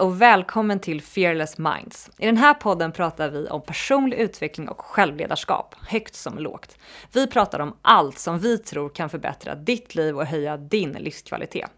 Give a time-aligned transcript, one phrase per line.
[0.00, 2.10] Hej och välkommen till Fearless Minds.
[2.18, 6.76] I den här podden pratar vi om personlig utveckling och självledarskap, högt som lågt.
[7.12, 11.70] Vi pratar om allt som vi tror kan förbättra ditt liv och höja din livskvalitet.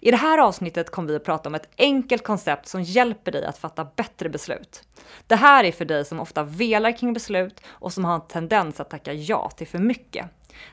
[0.00, 3.44] I det här avsnittet kommer vi att prata om ett enkelt koncept som hjälper dig
[3.44, 4.82] att fatta bättre beslut.
[5.26, 8.80] Det här är för dig som ofta velar kring beslut och som har en tendens
[8.80, 10.26] att tacka ja till för mycket.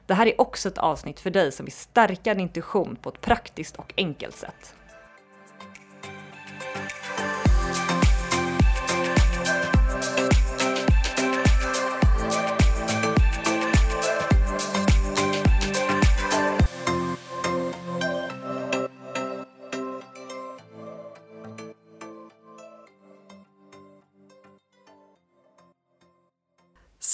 [0.05, 3.21] Det här är också ett avsnitt för dig som vill stärka din intuition på ett
[3.21, 4.75] praktiskt och enkelt sätt.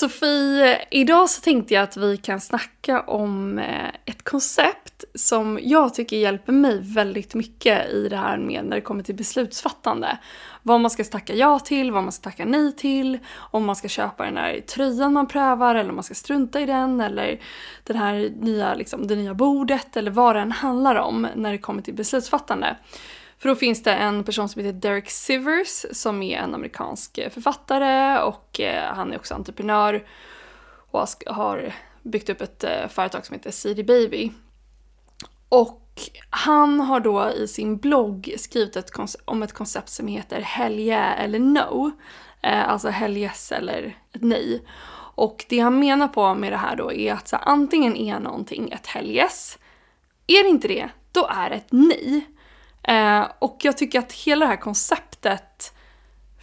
[0.02, 5.94] Sofie, idag så tänkte jag att vi kan snacka om eh, ett koncept som jag
[5.94, 10.18] tycker hjälper mig väldigt mycket i det här med när det kommer till beslutsfattande.
[10.64, 13.88] Vad man ska tacka ja till, vad man ska tacka nej till, om man ska
[13.88, 17.42] köpa den här tröjan man prövar eller om man ska strunta i den eller
[17.84, 21.58] den här nya, liksom, det nya bordet eller vad det än handlar om när det
[21.58, 22.76] kommer till beslutsfattande.
[23.42, 27.30] För då finns det en person som heter Derek Sivers som är en amerikansk eh,
[27.30, 30.08] författare och eh, han är också entreprenör
[30.92, 34.32] och har byggt upp ett eh, företag som heter CD Baby.
[35.50, 35.82] Och
[36.30, 38.92] han har då i sin blogg skrivit ett
[39.26, 41.92] om ett koncept som heter hell yeah eller no.
[42.42, 44.66] Alltså hell yes eller ett nej.
[45.16, 48.72] Och det han menar på med det här då är att så antingen är någonting
[48.72, 49.58] ett hell yes.
[50.28, 52.28] Är det inte det, då är det ett nej.
[52.84, 55.74] Eh, och jag tycker att hela det här konceptet,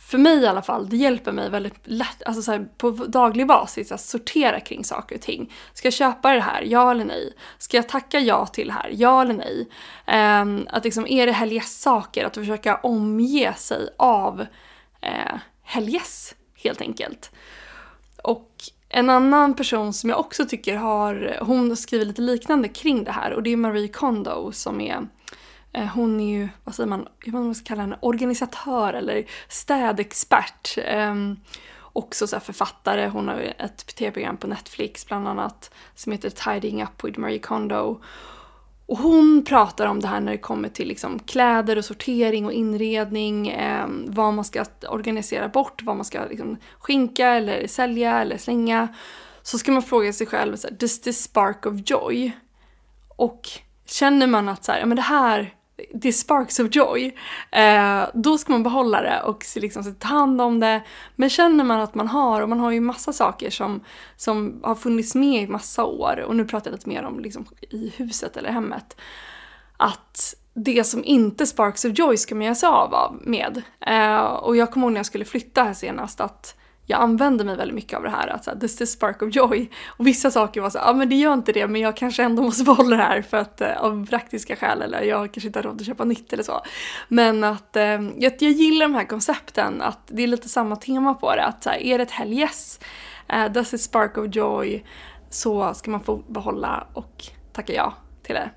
[0.08, 3.46] för mig i alla fall, det hjälper mig väldigt lätt, alltså så här, på daglig
[3.46, 5.52] basis att sortera kring saker och ting.
[5.74, 6.62] Ska jag köpa det här?
[6.62, 7.32] Ja eller nej?
[7.58, 8.90] Ska jag tacka ja till det här?
[8.92, 9.68] Ja eller nej?
[10.06, 12.24] Eh, att liksom, är det helgess-saker?
[12.24, 14.46] Att försöka omge sig av
[15.00, 17.30] eh, helgess, helt enkelt.
[18.22, 18.50] Och
[18.88, 23.32] en annan person som jag också tycker har, hon skriver lite liknande kring det här
[23.32, 25.08] och det är Marie Kondo som är
[25.72, 30.78] Eh, hon är ju, vad säger man, hur man ska kalla henne, organisatör eller städexpert.
[30.94, 31.36] Um,
[31.92, 37.04] också så författare, hon har ett tv-program på Netflix bland annat som heter Tidying Up
[37.04, 38.00] with Marie Kondo.
[38.86, 42.52] Och hon pratar om det här när det kommer till liksom kläder och sortering och
[42.52, 48.38] inredning, eh, vad man ska organisera bort, vad man ska liksom skinka eller sälja eller
[48.38, 48.88] slänga.
[49.42, 52.32] Så ska man fråga sig själv, så här, does this spark of joy?
[53.08, 53.48] Och
[53.86, 55.54] känner man att så här, ja, men det här
[55.94, 57.14] det är sparks of joy,
[57.50, 60.82] eh, då ska man behålla det och liksom, ta hand om det.
[61.16, 63.80] Men känner man att man har, och man har ju massa saker som,
[64.16, 67.46] som har funnits med i massa år, och nu pratar jag lite mer om liksom,
[67.70, 68.96] i huset eller hemmet,
[69.76, 73.62] att det som inte sparks of joy ska man göra sig av med.
[73.80, 76.57] Eh, och jag kommer ihåg när jag skulle flytta här senast att
[76.90, 79.70] jag använde mig väldigt mycket av det här, att så this is spark of joy.
[79.86, 82.22] Och vissa saker var så ja ah, men det gör inte det, men jag kanske
[82.22, 85.58] ändå måste behålla det här för att eh, av praktiska skäl eller jag kanske inte
[85.58, 86.60] har råd att köpa nytt eller så.
[87.08, 87.84] Men att eh,
[88.16, 91.62] jag, jag gillar de här koncepten, att det är lite samma tema på det, att
[91.62, 92.80] så här, är det ett hell yes,
[93.32, 94.84] uh, does it spark of joy,
[95.30, 98.50] så ska man få behålla och tacka ja till det.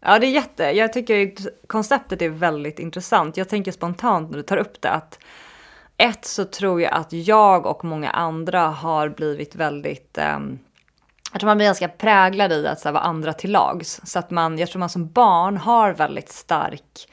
[0.00, 1.32] Ja, det är jätte, jag tycker
[1.66, 3.36] konceptet är väldigt intressant.
[3.36, 5.18] Jag tänker spontant när du tar upp det att
[5.98, 10.38] ett så tror jag att jag och många andra har blivit väldigt eh,
[11.32, 14.00] jag tror man blir ganska präglad i att så här, vara andra till lags.
[14.04, 17.08] Så att man, jag tror man som barn har väldigt stark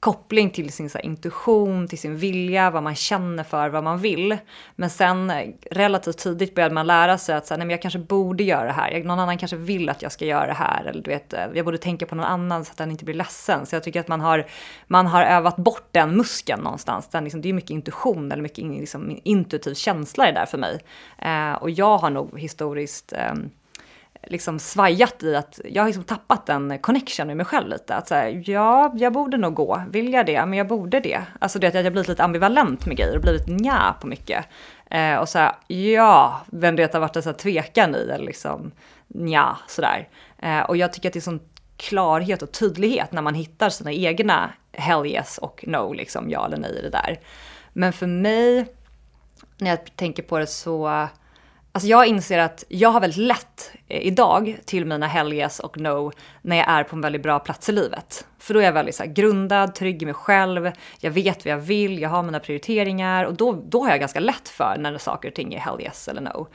[0.00, 3.98] koppling till sin så här, intuition, till sin vilja, vad man känner för, vad man
[3.98, 4.36] vill.
[4.76, 7.82] Men sen eh, relativt tidigt började man lära sig att så här, nej, men jag
[7.82, 9.04] kanske borde göra det här.
[9.04, 10.84] Någon annan kanske vill att jag ska göra det här.
[10.84, 13.14] Eller du vet, eh, jag borde tänka på någon annan så att den inte blir
[13.14, 13.66] ledsen.
[13.66, 14.46] Så jag tycker att man har,
[14.86, 17.08] man har övat bort den muskeln någonstans.
[17.08, 20.58] Den, liksom, det är mycket intuition eller mycket liksom, intuitiv känsla i det där för
[20.58, 20.80] mig.
[21.18, 23.34] Eh, och jag har nog historiskt eh,
[24.26, 27.94] liksom svajat i att jag har liksom tappat den connection med mig själv lite.
[27.94, 29.82] Att säga, ja, jag borde nog gå.
[29.90, 30.46] Vill jag det?
[30.46, 31.22] Men jag borde det.
[31.38, 34.44] Alltså det att jag har blivit lite ambivalent med grejer och blivit nja på mycket.
[34.90, 38.24] Eh, och så här, ja, vem det har varit en så här tvekan i eller
[38.26, 38.72] liksom
[39.06, 40.08] nja, sådär.
[40.38, 41.40] Eh, och jag tycker att det är sån
[41.76, 46.56] klarhet och tydlighet när man hittar sina egna hell yes och no, liksom ja eller
[46.56, 47.20] nej i det där.
[47.72, 48.66] Men för mig,
[49.58, 51.08] när jag tänker på det så
[51.76, 56.12] Alltså jag inser att jag har väldigt lätt eh, idag till mina helges och no
[56.42, 58.26] när jag är på en väldigt bra plats i livet.
[58.38, 60.70] För då är jag väldigt så här, grundad, trygg i mig själv,
[61.00, 64.20] jag vet vad jag vill, jag har mina prioriteringar och då, då har jag ganska
[64.20, 66.48] lätt för när saker och ting är hell yes eller no.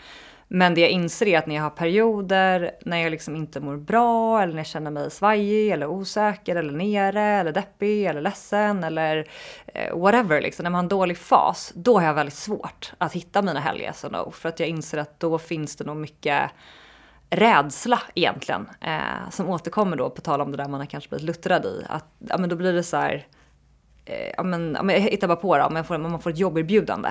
[0.53, 3.77] Men det jag inser är att när jag har perioder när jag liksom inte mår
[3.77, 8.83] bra eller när jag känner mig svajig eller osäker eller nere eller deppig eller ledsen
[8.83, 9.27] eller
[9.67, 13.13] eh, whatever, liksom, när man har en dålig fas, då har jag väldigt svårt att
[13.13, 14.31] hitta mina helges och no.
[14.31, 16.51] För att jag inser att då finns det nog mycket
[17.29, 21.25] rädsla egentligen eh, som återkommer då på tal om det där man har kanske blivit
[21.25, 21.85] luttrad i.
[21.89, 23.27] Att ja, men då blir det så här.
[24.05, 26.29] Eh, ja, men, ja, men jag hittar bara på det om får, om man får
[26.29, 27.09] ett jobberbjudande.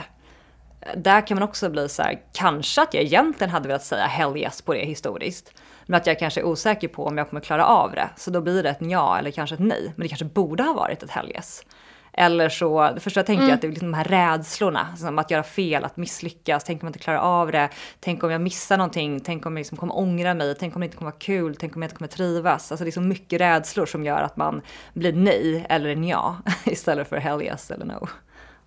[0.97, 4.37] Där kan man också bli så här, kanske att jag egentligen hade velat säga hell
[4.37, 5.53] yes på det historiskt.
[5.87, 8.11] Men att jag kanske är osäker på om jag kommer klara av det.
[8.17, 9.93] Så då blir det ett ja eller kanske ett nej.
[9.97, 11.65] Men det kanske borde ha varit ett hell yes.
[12.13, 13.55] Eller så, det första jag tänker mm.
[13.55, 16.87] att det är liksom de här rädslorna, som att göra fel, att misslyckas, tänk om
[16.87, 17.69] jag inte klarar av det,
[18.01, 20.85] tänk om jag missar någonting, tänk om jag liksom kommer ångra mig, tänk om det
[20.85, 22.73] inte kommer vara kul, tänk om jag inte kommer trivas.
[22.73, 24.63] Alltså det är så mycket rädslor som gör att man
[24.95, 28.09] blir nej eller en ja istället för hell yes eller no.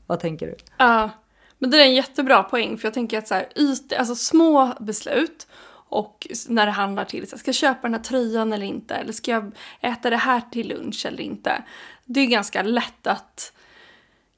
[0.07, 0.55] Vad tänker du?
[0.77, 1.09] Ja, uh,
[1.63, 4.73] men det är en jättebra poäng för jag tänker att så här, yt, alltså små
[4.79, 5.47] beslut
[5.89, 8.95] och när det handlar till, ska jag köpa den här tröjan eller inte?
[8.95, 9.51] Eller ska jag
[9.81, 11.63] äta det här till lunch eller inte?
[12.05, 13.53] Det är ganska lätt att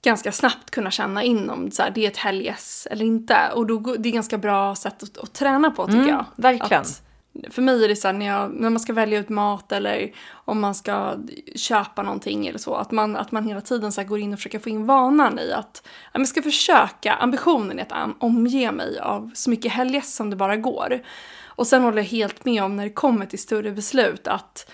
[0.03, 3.51] ganska snabbt kunna känna in om så här, det är ett helges eller inte.
[3.55, 6.25] Och då, det är ganska bra sätt att, att träna på tycker mm, jag.
[6.35, 6.81] Verkligen.
[6.81, 7.03] Att,
[7.49, 10.11] för mig är det så här, när, jag, när man ska välja ut mat eller
[10.31, 11.15] om man ska
[11.55, 14.59] köpa någonting eller så, att man, att man hela tiden så går in och försöker
[14.59, 19.31] få in vanan i att jag ska försöka, ambitionen är att um, omge mig av
[19.33, 21.01] så mycket helgäst som det bara går.
[21.45, 24.71] Och sen håller jag helt med om när det kommer till större beslut att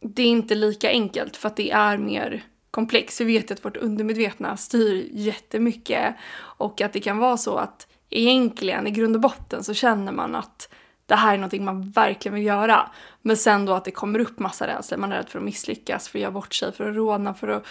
[0.00, 3.20] det är inte lika enkelt för att det är mer komplext.
[3.20, 8.86] Vi vet att vårt undermedvetna styr jättemycket och att det kan vara så att egentligen
[8.86, 10.68] i grund och botten så känner man att
[11.08, 12.90] det här är någonting man verkligen vill göra.
[13.22, 14.98] Men sen då att det kommer upp massa rädslor.
[14.98, 17.48] Man är rädd för att misslyckas, för att göra bort sig, för att råna, för
[17.48, 17.66] att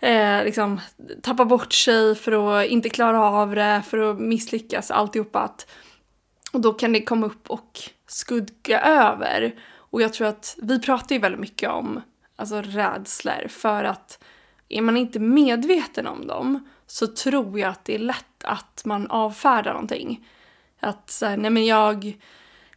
[0.00, 0.80] eh, liksom,
[1.22, 5.40] tappa bort sig, för att inte klara av det, för att misslyckas, alltihopa.
[5.40, 5.66] Att,
[6.52, 9.54] och då kan det komma upp och skugga över.
[9.76, 12.00] Och jag tror att vi pratar ju väldigt mycket om
[12.36, 14.24] alltså, rädslor för att
[14.68, 19.06] är man inte medveten om dem så tror jag att det är lätt att man
[19.06, 20.28] avfärdar någonting.
[20.80, 22.16] Att så nej men jag,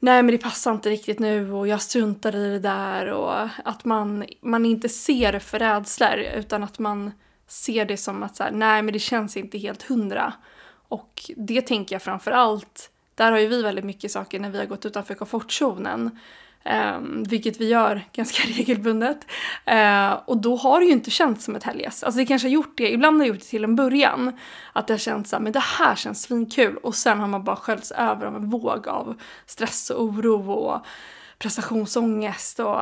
[0.02, 3.86] nej men det passar inte riktigt nu och jag struntar i det där och att
[3.86, 7.12] man, man inte ser det för rädslor utan att man
[7.48, 10.34] ser det som att så här, nej men det känns inte helt hundra.
[10.88, 14.58] Och det tänker jag framför allt där har ju vi väldigt mycket saker när vi
[14.58, 16.20] har gått utanför komfortzonen.
[16.66, 19.18] Um, vilket vi gör ganska regelbundet.
[19.72, 22.04] Uh, och då har det ju inte känts som ett helges.
[22.04, 24.40] Alltså det kanske har gjort det, ibland har det gjort det till en början.
[24.74, 26.78] Att det har känts såhär, men det här känns svinkul.
[26.78, 30.86] Och sen har man bara sköljts över av en våg av stress och oro och
[31.40, 32.78] prestationsångest och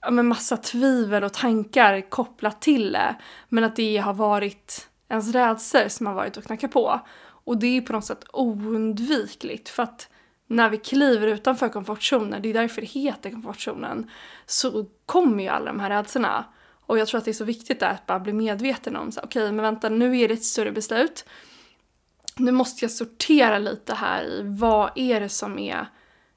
[0.00, 3.14] ja, men massa tvivel och tankar kopplat till det.
[3.48, 7.00] Men att det har varit ens rädslor som har varit och knackat på.
[7.44, 10.08] Och det är på något sätt oundvikligt för att
[10.46, 14.10] när vi kliver utanför komfortzonen, det är därför det heter komfortzonen,
[14.46, 16.44] så kommer ju alla de här rädslorna.
[16.86, 19.52] Och jag tror att det är så viktigt att bara bli medveten om, okej okay,
[19.52, 21.24] men vänta nu är det ett större beslut.
[22.36, 25.86] Nu måste jag sortera lite här i vad är det som är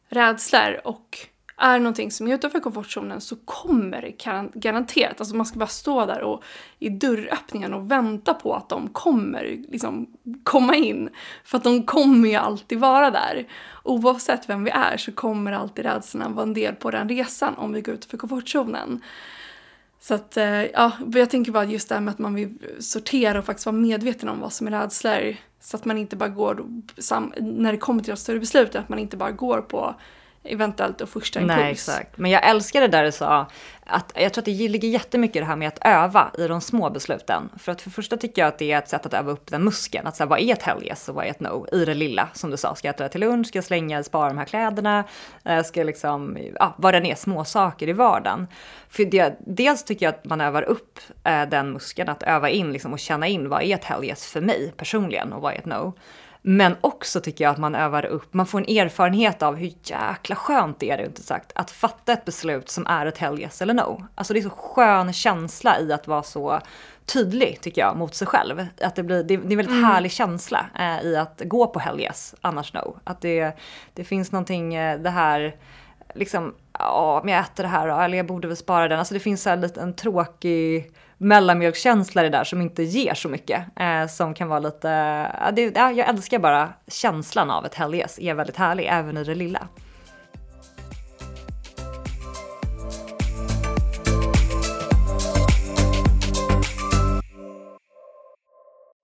[0.09, 1.27] rädslor och
[1.57, 4.11] är någonting som är utanför komfortzonen så kommer det
[4.59, 6.43] garanterat, alltså man ska bara stå där och
[6.79, 10.07] i dörröppningen och vänta på att de kommer liksom
[10.43, 11.09] komma in.
[11.43, 13.47] För att de kommer ju alltid vara där.
[13.83, 17.73] Oavsett vem vi är så kommer alltid rädslorna vara en del på den resan om
[17.73, 19.01] vi går utanför komfortzonen.
[19.99, 23.39] Så att, eh, ja, jag tänker bara just det här med att man vill sortera
[23.39, 25.35] och faktiskt vara medveten om vad som är rädslor.
[25.59, 26.65] Så att man inte bara går,
[27.41, 29.95] när det kommer till de större besluten, att man inte bara går på
[30.47, 31.57] eventuellt och första impuls.
[31.57, 32.17] Nej, exakt.
[32.17, 33.47] Men jag älskar det där du sa,
[33.85, 36.61] att jag tror att det ligger jättemycket i det här med att öva i de
[36.61, 37.49] små besluten.
[37.59, 39.63] För att för första tycker jag att det är ett sätt att öva upp den
[39.63, 40.07] muskeln.
[40.07, 41.67] Att säga vad är ett hell yes och vad är ett no?
[41.71, 42.75] I det lilla, som du sa.
[42.75, 43.47] Ska jag äta det till lunch?
[43.47, 45.03] Ska jag slänga, spara de här kläderna?
[45.45, 48.47] Eh, ska jag liksom, ja, vad det är, små saker i vardagen.
[48.89, 52.73] För det, dels tycker jag att man övar upp eh, den muskeln, att öva in
[52.73, 55.57] liksom, och känna in vad är ett hell yes för mig personligen och vad är
[55.57, 55.93] ett no?
[56.49, 60.35] Men också tycker jag att man övar upp, man får en erfarenhet av hur jäkla
[60.35, 63.61] skönt det är, det inte sagt, att fatta ett beslut som är ett hell yes
[63.61, 64.03] eller no.
[64.15, 66.59] Alltså det är så skön känsla i att vara så
[67.05, 68.65] tydlig tycker jag mot sig själv.
[68.81, 69.83] Att det, blir, det, är en väldigt mm.
[69.83, 72.97] härlig känsla eh, i att gå på hell yes, annars no.
[73.03, 73.51] Att det,
[73.93, 75.55] det finns någonting, eh, det här,
[76.13, 78.99] liksom, ja men jag äter det här eller jag borde väl spara den.
[78.99, 83.29] Alltså det finns så här lite en tråkig mellanmjölkskänsla det där som inte ger så
[83.29, 83.63] mycket.
[83.79, 84.87] Eh, som kan vara lite,
[85.41, 89.23] ja, det, ja, jag älskar bara känslan av ett helges, är väldigt härlig även i
[89.23, 89.67] det lilla.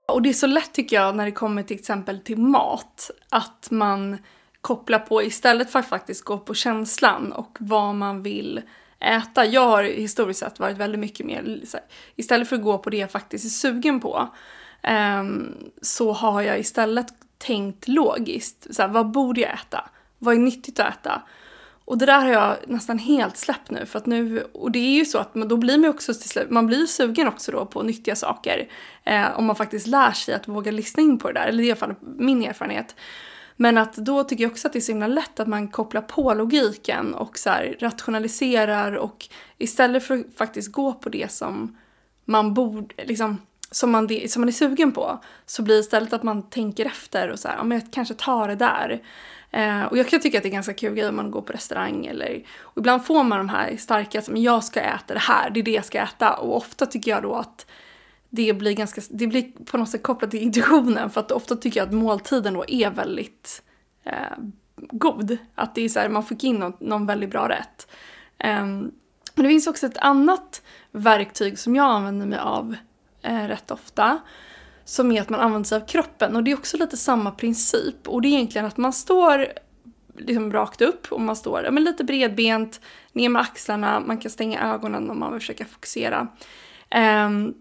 [0.08, 3.68] Och det är så lätt tycker jag när det kommer till exempel till mat, att
[3.72, 4.18] man
[4.62, 8.62] kopplar på istället för att faktiskt gå på känslan och vad man vill
[9.04, 9.46] äta.
[9.46, 11.62] Jag har historiskt sett varit väldigt mycket mer,
[12.16, 14.30] istället för att gå på det jag faktiskt är sugen på,
[15.20, 17.08] um, så har jag istället
[17.38, 18.76] tänkt logiskt.
[18.76, 19.90] Så här, vad borde jag äta?
[20.20, 21.22] Vad är nyttigt att äta?
[21.86, 24.94] Och det där har jag nästan helt släppt nu för att nu, och det är
[24.94, 27.66] ju så att man, då blir man också till slut, man blir sugen också då
[27.66, 28.68] på nyttiga saker.
[29.04, 31.64] Eh, om man faktiskt lär sig att våga lyssna in på det där, eller det
[31.64, 32.96] är i alla fall min erfarenhet.
[33.56, 36.02] Men att då tycker jag också att det är så himla lätt att man kopplar
[36.02, 41.78] på logiken och så här, rationaliserar och istället för att faktiskt gå på det som
[42.26, 43.38] man borde, liksom,
[43.72, 47.30] som man, som man är sugen på, så blir det istället att man tänker efter
[47.30, 49.02] och så här, ja men jag kanske tar det där.
[49.52, 51.54] Eh, och jag kan tycka att det är ganska kul grej om man går på
[51.54, 55.50] restaurang eller, och ibland får man de här starka, som jag ska äta det här,
[55.50, 56.34] det är det jag ska äta.
[56.34, 57.66] Och ofta tycker jag då att
[58.36, 61.80] det blir ganska, det blir på något sätt kopplat till intuitionen för att ofta tycker
[61.80, 63.64] jag att måltiden då är väldigt
[64.04, 64.38] eh,
[64.76, 65.38] god.
[65.56, 67.88] Att det är så här, man fick in någon, någon väldigt bra rätt.
[68.38, 68.92] Eh, men
[69.36, 70.62] det finns också ett annat
[70.92, 72.76] verktyg som jag använder mig av
[73.22, 74.20] eh, rätt ofta.
[74.86, 78.08] Som är att man använder sig av kroppen och det är också lite samma princip.
[78.08, 79.48] Och det är egentligen att man står
[80.18, 84.74] liksom rakt upp och man står men lite bredbent, ner med axlarna, man kan stänga
[84.74, 86.28] ögonen om man vill försöka fokusera.
[87.26, 87.54] Um,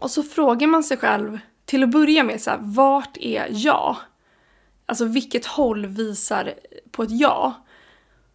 [0.00, 3.96] och så frågar man sig själv till att börja med så här, vart är jag?
[4.86, 6.54] Alltså vilket håll visar
[6.90, 7.54] på ett ja?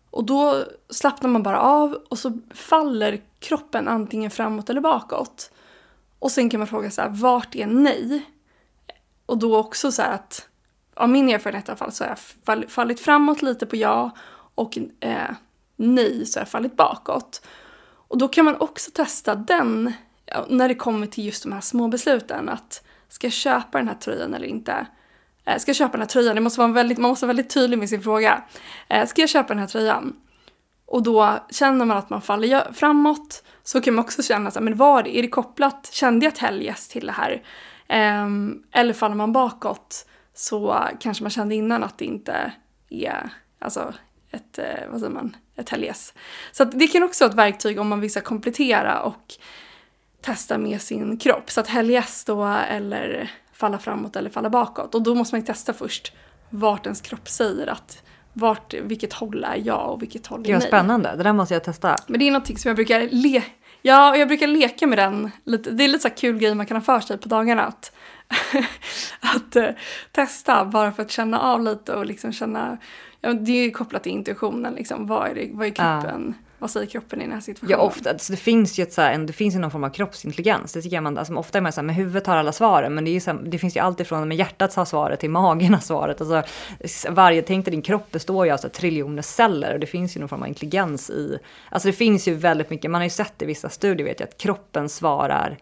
[0.09, 5.51] Och då slappnar man bara av och så faller kroppen antingen framåt eller bakåt.
[6.19, 8.25] Och sen kan man fråga så här, vart är nej?
[9.25, 10.47] Och då också så här att,
[10.93, 14.11] av min erfarenhet i alla fall, så har jag fallit framåt lite på ja
[14.55, 15.31] och eh,
[15.75, 17.45] nej så har jag fallit bakåt.
[18.07, 19.93] Och då kan man också testa den
[20.49, 22.49] när det kommer till just de här små besluten.
[22.49, 24.87] Att ska jag köpa den här tröjan eller inte?
[25.45, 26.35] Eh, ska jag köpa den här tröjan?
[26.35, 28.43] Det måste vara väldigt, man måste vara väldigt tydlig med sin fråga.
[28.87, 30.15] Eh, ska jag köpa den här tröjan?
[30.85, 34.63] Och då känner man att man faller framåt så kan man också känna så här,
[34.63, 37.43] men var det, är det kopplat, kände jag ett helgäst till det här?
[37.87, 38.27] Eh,
[38.71, 42.51] eller faller man bakåt så kanske man kände innan att det inte
[42.89, 43.29] är,
[43.59, 43.93] alltså
[44.31, 46.13] ett, eh, vad säger man, ett helges.
[46.51, 49.33] Så det kan också vara ett verktyg om man vill komplettera och
[50.25, 51.51] testa med sin kropp.
[51.51, 54.95] Så att helgäst då eller falla framåt eller falla bakåt.
[54.95, 56.13] Och då måste man ju testa först
[56.49, 58.03] vart ens kropp säger att
[58.33, 60.61] vart, vilket håll är jag och vilket håll är nej.
[60.61, 61.95] spännande, det där måste jag testa.
[62.07, 63.43] Men det är någonting som jag brukar le
[63.81, 65.31] Ja, jag brukar leka med den.
[65.43, 67.63] Det är lite så kul grej man kan ha för sig på dagarna.
[67.63, 67.91] Att,
[69.19, 69.69] att uh,
[70.11, 72.77] testa bara för att känna av lite och liksom känna.
[73.21, 74.73] Ja, det är ju kopplat till intuitionen.
[74.73, 75.07] Liksom.
[75.07, 76.27] Vad, är det, vad är kroppen?
[76.27, 77.79] Uh vad säger kroppen i den här situationen?
[77.79, 78.09] Ja, ofta.
[78.09, 80.73] Alltså, det finns ju ett, så här, en, det finns ju någon form av kroppsintelligens.
[80.73, 82.95] Det tycker jag man, alltså, ofta är man så här, med huvudet har alla svaren,
[82.95, 85.29] men det, är så här, det finns ju allt ifrån med hjärtat har svaret till
[85.29, 86.21] magen har svaret.
[86.21, 86.43] Alltså,
[87.09, 90.19] varje, tänk dig din kropp består ju av så triljoner celler och det finns ju
[90.19, 93.41] någon form av intelligens i, alltså det finns ju väldigt mycket, man har ju sett
[93.41, 95.57] i vissa studier vet jag att kroppen svarar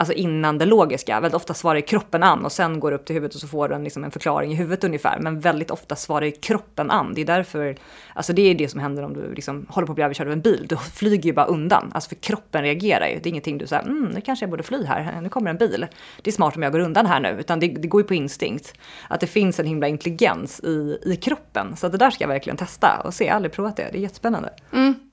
[0.00, 1.20] alltså innan det logiska.
[1.20, 3.68] Väldigt ofta svarar kroppen an och sen går det upp till huvudet och så får
[3.68, 5.18] du en, liksom en förklaring i huvudet ungefär.
[5.20, 7.14] Men väldigt ofta svarar kroppen an.
[7.14, 7.76] Det är därför,
[8.14, 10.32] alltså det är det som händer om du liksom håller på att bli överkörd av
[10.32, 10.66] en bil.
[10.68, 11.90] Du flyger ju bara undan.
[11.94, 13.14] Alltså för kroppen reagerar ju.
[13.14, 15.56] Det är ingenting du säger, mm, nu kanske jag borde fly här, nu kommer en
[15.56, 15.86] bil.
[16.22, 17.36] Det är smart om jag går undan här nu.
[17.40, 18.74] Utan det, det går ju på instinkt.
[19.08, 21.76] Att det finns en himla intelligens i, i kroppen.
[21.76, 23.24] Så det där ska jag verkligen testa och se.
[23.24, 23.88] Jag har aldrig provat det.
[23.92, 24.50] Det är jättespännande.
[24.72, 25.07] Mm.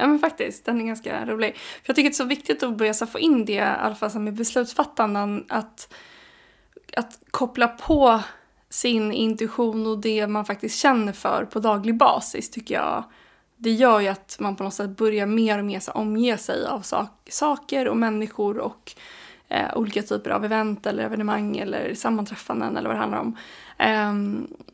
[0.00, 1.56] Ja men faktiskt, den är ganska rolig.
[1.56, 4.20] För jag tycker det är så viktigt att börja få in det, i alla fall
[4.20, 5.94] med beslutsfattanden, att,
[6.96, 8.20] att koppla på
[8.68, 13.04] sin intuition och det man faktiskt känner för på daglig basis tycker jag.
[13.56, 16.80] Det gör ju att man på något sätt börjar mer och mer omge sig av
[16.80, 18.92] sak, saker och människor och
[19.50, 23.36] eh, olika typer av event eller evenemang eller sammanträffanden eller vad det handlar om.
[23.78, 24.12] Eh,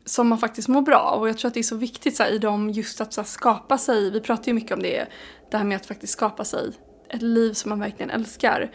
[0.05, 1.21] som man faktiskt mår bra av.
[1.21, 3.21] Och jag tror att det är så viktigt så här, i dem just att så
[3.21, 5.07] här, skapa sig, vi pratar ju mycket om det,
[5.51, 6.71] det här med att faktiskt skapa sig
[7.09, 8.71] ett liv som man verkligen älskar.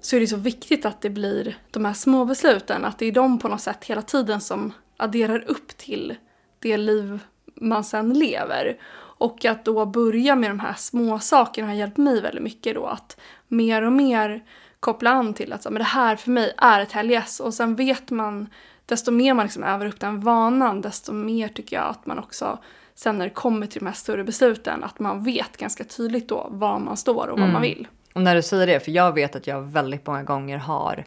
[0.00, 3.12] Så är det så viktigt att det blir de här små besluten, att det är
[3.12, 6.16] de på något sätt hela tiden som adderar upp till
[6.58, 7.18] det liv
[7.54, 8.78] man sen lever.
[9.20, 12.86] Och att då börja med de här små sakerna har hjälpt mig väldigt mycket då
[12.86, 14.44] att mer och mer
[14.80, 17.76] koppla an till att så, men det här för mig är ett helgess och sen
[17.76, 18.48] vet man,
[18.86, 22.58] desto mer man liksom övar upp den vanan, desto mer tycker jag att man också
[22.94, 26.46] sen när det kommer till de här större besluten, att man vet ganska tydligt då
[26.50, 27.52] var man står och vad mm.
[27.52, 27.88] man vill.
[28.14, 31.04] Och när du säger det, för jag vet att jag väldigt många gånger har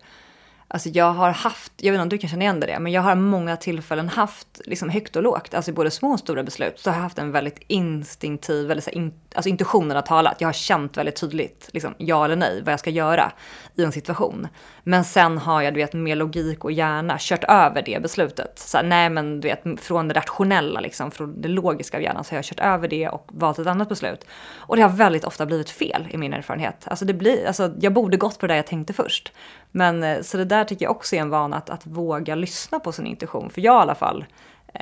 [0.74, 3.02] Alltså jag har haft, jag vet inte om du kan känna igen det, men jag
[3.02, 6.90] har många tillfällen haft liksom högt och lågt, alltså både små och stora beslut, så
[6.90, 10.42] har jag haft en väldigt instinktiv, väldigt så in, alltså intuitionen har talat.
[10.42, 13.32] Jag har känt väldigt tydligt, liksom, ja eller nej, vad jag ska göra
[13.76, 14.48] i en situation.
[14.84, 18.60] Men sen har jag, du vet, med logik och hjärna kört över det beslutet.
[18.60, 22.24] Så här, nej, men du vet, från det rationella, liksom, från det logiska av hjärnan,
[22.24, 24.26] så har jag kört över det och valt ett annat beslut.
[24.56, 26.88] Och det har väldigt ofta blivit fel i min erfarenhet.
[26.88, 29.34] Alltså, det blir, alltså, jag borde gått på det där jag tänkte först.
[29.72, 32.80] Men eh, så det där tycker jag också är en vana, att, att våga lyssna
[32.80, 33.50] på sin intuition.
[33.50, 34.26] För jag i alla fall,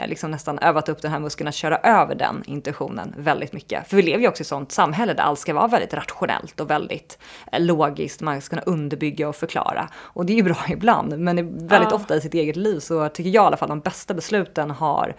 [0.07, 3.87] liksom nästan övat upp den här muskeln att köra över den intuitionen väldigt mycket.
[3.87, 6.59] För vi lever ju också i ett sånt samhälle där allt ska vara väldigt rationellt
[6.59, 7.19] och väldigt
[7.51, 9.89] eh, logiskt, man ska kunna underbygga och förklara.
[9.95, 11.95] Och det är ju bra ibland, men väldigt ja.
[11.95, 15.15] ofta i sitt eget liv så tycker jag i alla fall de bästa besluten har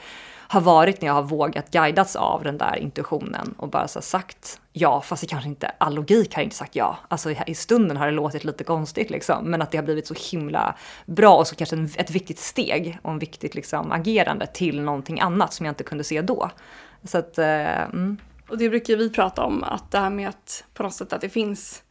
[0.52, 4.60] har varit när jag har vågat guidats av den där intuitionen och bara så sagt
[4.72, 6.98] ja, fast det kanske inte, all logik har inte sagt ja.
[7.08, 10.14] Alltså i stunden har det låtit lite konstigt liksom, men att det har blivit så
[10.30, 10.74] himla
[11.06, 15.20] bra och så kanske en, ett viktigt steg och en viktigt liksom agerande till någonting
[15.20, 16.50] annat som jag inte kunde se då.
[17.04, 18.18] Så att, eh, mm.
[18.48, 21.20] Och det brukar vi prata om, att det här med att på något sätt att
[21.20, 21.82] det finns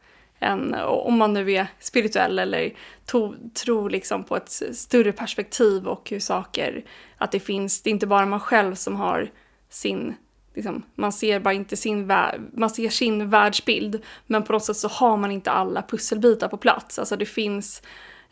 [0.42, 2.72] en, om man nu är spirituell eller
[3.06, 3.34] to,
[3.64, 6.84] tror liksom på ett större perspektiv och hur saker,
[7.18, 9.30] att det finns, det är inte bara man själv som har
[9.68, 10.14] sin,
[10.54, 12.12] liksom, man ser bara inte sin,
[12.54, 16.56] man ser sin världsbild, men på något sätt så har man inte alla pusselbitar på
[16.56, 16.98] plats.
[16.98, 17.82] Alltså det finns,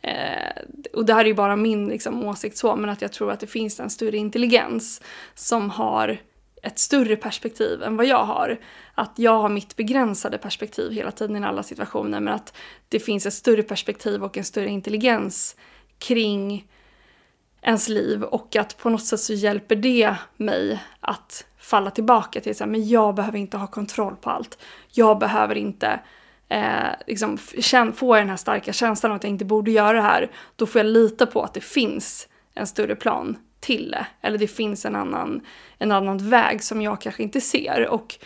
[0.03, 0.63] eh,
[0.93, 3.41] och det här är ju bara min liksom, åsikt så, men att jag tror att
[3.41, 5.03] det finns en större intelligens
[5.35, 6.19] som har
[6.63, 8.61] ett större perspektiv än vad jag har.
[8.95, 12.57] Att jag har mitt begränsade perspektiv hela tiden i alla situationer men att
[12.89, 15.57] det finns ett större perspektiv och en större intelligens
[15.99, 16.67] kring
[17.63, 22.53] ens liv och att på något sätt så hjälper det mig att falla tillbaka till
[22.53, 24.59] att men jag behöver inte ha kontroll på allt.
[24.93, 26.01] Jag behöver inte
[26.49, 27.39] eh, liksom,
[27.95, 30.31] få den här starka känslan av att jag inte borde göra det här.
[30.57, 34.07] Då får jag lita på att det finns en större plan till det.
[34.21, 35.41] Eller det finns en annan,
[35.79, 37.89] en annan väg som jag kanske inte ser.
[37.89, 38.19] Och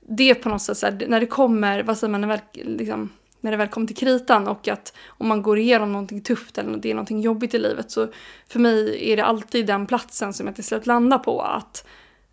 [0.00, 2.40] det är på något sätt så här, när det kommer, vad säger man, när, väl,
[2.52, 3.10] liksom,
[3.40, 6.76] när det väl kommer till kritan och att om man går igenom någonting tufft eller
[6.76, 8.08] det är någonting jobbigt i livet så
[8.48, 11.42] för mig är det alltid den platsen som jag till slut landar på.
[11.42, 11.86] Att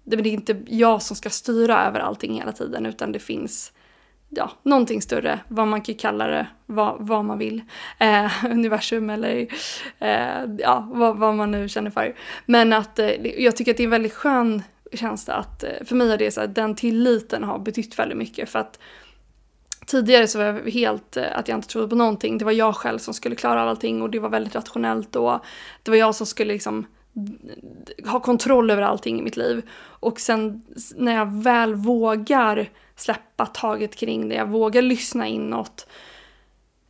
[0.04, 3.72] det är inte jag som ska styra över allting hela tiden utan det finns
[4.30, 7.62] ja, någonting större, vad man kan kalla det, vad, vad man vill.
[8.00, 9.48] Eh, universum eller
[10.00, 12.16] eh, ja, vad, vad, man nu känner för.
[12.46, 15.96] Men att eh, jag tycker att det är en väldigt skön känsla att, eh, för
[15.96, 18.80] mig har det så att den tilliten har betytt väldigt mycket för att
[19.88, 22.38] Tidigare så var jag helt, eh, att jag inte trodde på någonting.
[22.38, 25.40] Det var jag själv som skulle klara allting och det var väldigt rationellt och
[25.84, 26.86] det var jag som skulle liksom
[28.06, 29.70] ha kontroll över allting i mitt liv.
[29.80, 30.64] Och sen
[30.96, 35.88] när jag väl vågar släppa taget kring det, jag vågar lyssna inåt.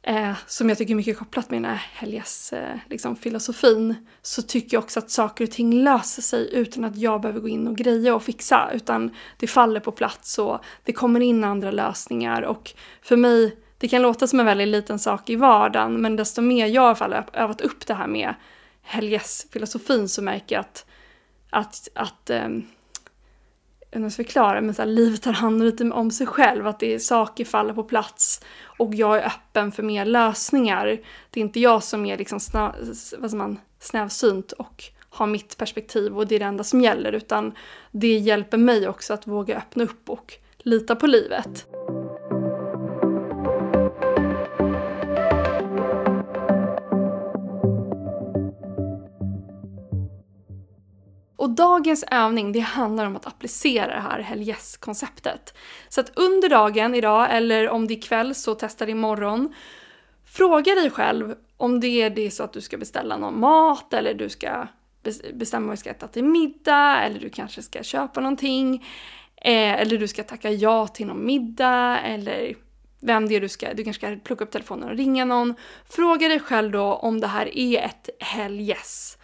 [0.07, 4.07] Eh, som jag tycker är mycket kopplat med den här Helges eh, liksom, filosofin.
[4.21, 7.47] Så tycker jag också att saker och ting löser sig utan att jag behöver gå
[7.47, 8.69] in och greja och fixa.
[8.73, 12.41] Utan det faller på plats och det kommer in andra lösningar.
[12.41, 16.41] Och för mig, det kan låta som en väldigt liten sak i vardagen men desto
[16.41, 18.35] mer jag i alla fall övat upp det här med
[18.81, 20.85] Helges filosofin så märker jag att,
[21.49, 22.49] att, att eh,
[23.91, 26.93] jag ska förklara, men så här, livet tar hand lite om sig själv, att det
[26.93, 30.85] är saker faller på plats och jag är öppen för mer lösningar.
[31.29, 32.73] Det är inte jag som är liksom snä,
[33.17, 37.53] vad man, snävsynt och har mitt perspektiv och det är det enda som gäller, utan
[37.91, 41.67] det hjälper mig också att våga öppna upp och lita på livet.
[51.47, 55.53] Och dagens övning det handlar om att applicera det här Hell Yes-konceptet.
[55.89, 59.53] Så att under dagen idag, eller om det är kväll så testa det imorgon.
[60.25, 64.13] Fråga dig själv om det är det så att du ska beställa någon mat eller
[64.13, 64.67] du ska
[65.33, 68.85] bestämma vad du ska äta till middag eller du kanske ska köpa någonting.
[69.35, 72.55] Eh, eller du ska tacka ja till någon middag eller
[73.01, 75.55] vem det är du ska, du kanske ska plocka upp telefonen och ringa någon.
[75.85, 79.16] Fråga dig själv då om det här är ett Hell Yes.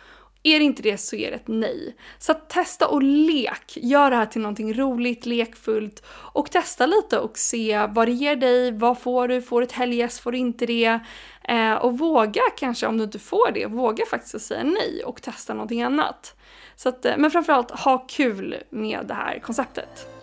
[0.43, 1.95] Är det inte det så är det ett nej.
[2.19, 3.77] Så testa och lek.
[3.77, 8.35] Gör det här till någonting roligt, lekfullt och testa lite och se vad det ger
[8.35, 8.71] dig.
[8.71, 9.41] Vad får du?
[9.41, 10.19] Får du ett helgäss?
[10.19, 10.99] Får du inte det?
[11.43, 15.53] Eh, och våga kanske, om du inte får det, våga faktiskt säga nej och testa
[15.53, 16.35] någonting annat.
[16.75, 20.22] Så att, eh, men framförallt, ha kul med det här konceptet.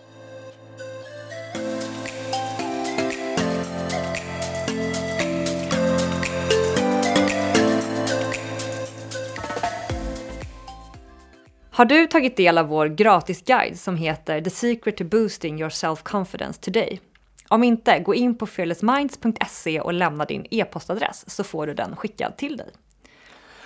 [11.81, 16.61] Har du tagit del av vår gratisguide som heter The Secret to Boosting Your Self-Confidence
[16.61, 16.99] Today?
[17.47, 22.37] Om inte, gå in på fearlessminds.se och lämna din e-postadress så får du den skickad
[22.37, 22.67] till dig.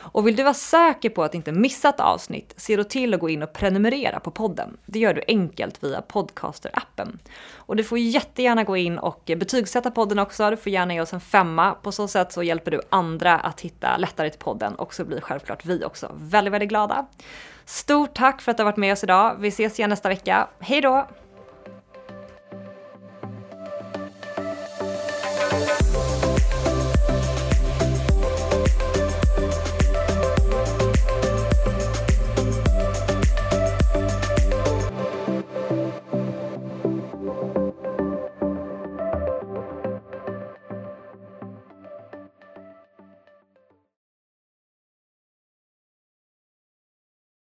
[0.05, 3.19] Och vill du vara säker på att inte missa ett avsnitt, se då till att
[3.19, 4.77] gå in och prenumerera på podden.
[4.85, 7.17] Det gör du enkelt via Podcaster-appen.
[7.55, 10.49] Och du får jättegärna gå in och betygsätta podden också.
[10.49, 11.71] Du får gärna ge oss en femma.
[11.71, 15.21] På så sätt så hjälper du andra att hitta lättare till podden och så blir
[15.21, 17.05] självklart vi också väldigt, väldigt glada.
[17.65, 19.35] Stort tack för att du har varit med oss idag.
[19.39, 20.47] Vi ses igen nästa vecka.
[20.59, 21.07] Hej då!